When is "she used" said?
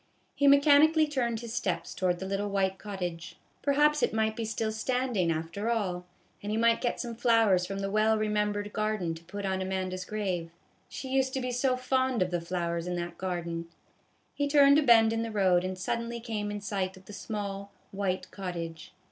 10.89-11.35